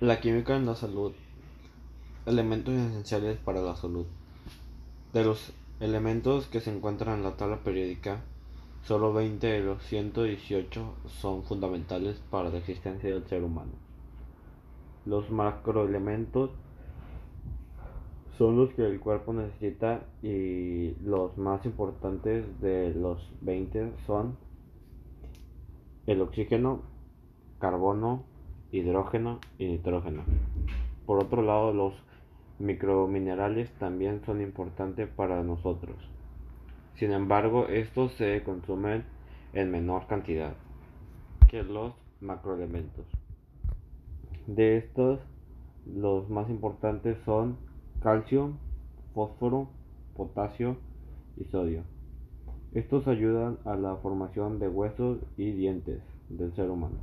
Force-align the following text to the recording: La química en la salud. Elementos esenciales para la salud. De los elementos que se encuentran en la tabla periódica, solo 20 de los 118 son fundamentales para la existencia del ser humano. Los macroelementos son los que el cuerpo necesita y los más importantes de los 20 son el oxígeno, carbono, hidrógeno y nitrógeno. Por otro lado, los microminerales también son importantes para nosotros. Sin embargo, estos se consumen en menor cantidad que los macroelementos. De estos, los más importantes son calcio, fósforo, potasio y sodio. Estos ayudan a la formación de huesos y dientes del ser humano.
La 0.00 0.18
química 0.18 0.56
en 0.56 0.64
la 0.64 0.76
salud. 0.76 1.12
Elementos 2.24 2.72
esenciales 2.72 3.36
para 3.36 3.60
la 3.60 3.76
salud. 3.76 4.06
De 5.12 5.22
los 5.22 5.52
elementos 5.78 6.46
que 6.46 6.60
se 6.60 6.74
encuentran 6.74 7.18
en 7.18 7.22
la 7.22 7.36
tabla 7.36 7.58
periódica, 7.58 8.22
solo 8.82 9.12
20 9.12 9.46
de 9.46 9.60
los 9.60 9.82
118 9.82 10.94
son 11.06 11.42
fundamentales 11.42 12.18
para 12.30 12.48
la 12.48 12.56
existencia 12.56 13.10
del 13.10 13.26
ser 13.26 13.44
humano. 13.44 13.72
Los 15.04 15.30
macroelementos 15.30 16.48
son 18.38 18.56
los 18.56 18.72
que 18.72 18.86
el 18.86 19.00
cuerpo 19.00 19.34
necesita 19.34 20.06
y 20.22 20.94
los 21.04 21.36
más 21.36 21.66
importantes 21.66 22.58
de 22.62 22.94
los 22.94 23.18
20 23.42 23.92
son 24.06 24.38
el 26.06 26.22
oxígeno, 26.22 26.80
carbono, 27.58 28.24
hidrógeno 28.72 29.40
y 29.58 29.66
nitrógeno. 29.66 30.22
Por 31.06 31.22
otro 31.22 31.42
lado, 31.42 31.72
los 31.72 31.94
microminerales 32.58 33.70
también 33.78 34.22
son 34.24 34.40
importantes 34.40 35.08
para 35.08 35.42
nosotros. 35.42 35.96
Sin 36.94 37.12
embargo, 37.12 37.66
estos 37.68 38.12
se 38.14 38.42
consumen 38.42 39.04
en 39.52 39.70
menor 39.70 40.06
cantidad 40.06 40.54
que 41.48 41.62
los 41.62 41.94
macroelementos. 42.20 43.06
De 44.46 44.76
estos, 44.76 45.20
los 45.86 46.28
más 46.28 46.48
importantes 46.50 47.16
son 47.24 47.56
calcio, 48.02 48.52
fósforo, 49.14 49.68
potasio 50.14 50.76
y 51.36 51.44
sodio. 51.44 51.82
Estos 52.72 53.08
ayudan 53.08 53.58
a 53.64 53.74
la 53.74 53.96
formación 53.96 54.58
de 54.58 54.68
huesos 54.68 55.18
y 55.36 55.50
dientes 55.52 56.02
del 56.28 56.54
ser 56.54 56.70
humano. 56.70 56.98